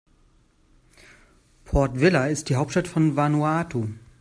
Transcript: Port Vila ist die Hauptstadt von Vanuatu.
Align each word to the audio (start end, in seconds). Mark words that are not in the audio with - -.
Port 1.63 1.95
Vila 1.99 2.25
ist 2.25 2.49
die 2.49 2.55
Hauptstadt 2.55 2.87
von 2.87 3.15
Vanuatu. 3.15 3.89